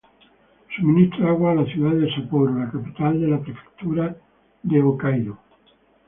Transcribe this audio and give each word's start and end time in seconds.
Suministra 0.75 1.29
agua 1.29 1.51
a 1.51 1.53
la 1.53 1.65
ciudad 1.65 1.91
de 1.93 2.09
Sapporo, 2.15 2.55
la 2.57 2.71
capital 2.71 3.21
de 3.21 3.27
la 3.27 3.39
prefectura 3.39 4.17
de 4.63 4.81
Hokkaido. 4.81 5.37